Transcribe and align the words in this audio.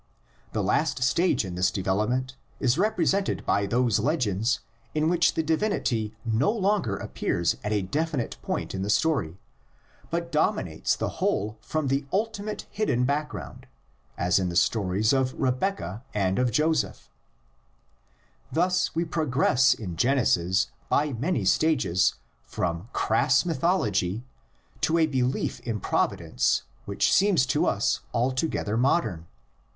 The 0.53 0.63
last 0.63 1.03
stage 1.03 1.45
in 1.45 1.53
this 1.53 1.69
development 1.69 2.35
is 2.59 2.75
represented 2.79 3.45
by 3.45 3.67
those 3.67 3.99
legends 3.99 4.61
in 4.95 5.09
which 5.09 5.35
the 5.35 5.43
divinity 5.43 6.15
no 6.25 6.49
longer 6.49 6.97
appears 6.97 7.55
at 7.63 7.71
a 7.71 7.83
definite 7.83 8.35
point 8.41 8.73
in 8.73 8.81
the 8.81 8.89
story, 8.89 9.37
but 10.09 10.31
dominates 10.31 10.95
the 10.95 11.19
whole 11.21 11.59
from 11.61 11.85
the 11.87 12.07
ultimate 12.11 12.65
hidden 12.71 13.05
background, 13.05 13.67
as 14.17 14.39
in 14.39 14.49
the 14.49 14.55
stories 14.55 15.13
of 15.13 15.35
Rebeccah 15.39 16.01
and 16.15 16.39
of 16.39 16.49
Joseph. 16.49 17.11
THE 18.51 18.61
LEGENDS 18.61 18.89
IN 18.95 19.01
ORAL 19.03 19.11
TRADITION. 19.11 19.29
105 19.37 19.75
Thus 19.75 19.75
we 19.75 19.75
progress 19.75 19.75
in 19.75 19.97
Genesis 19.97 20.71
by 20.89 21.13
many 21.13 21.45
stages 21.45 22.15
from 22.43 22.89
crass 22.91 23.45
mythology 23.45 24.23
to 24.81 24.97
a 24.97 25.05
belief 25.05 25.59
in 25.59 25.79
providence 25.79 26.63
which 26.85 27.13
seems 27.13 27.45
to 27.45 27.67
us 27.67 27.99
altogether 28.15 28.75
modern. 28.75 29.27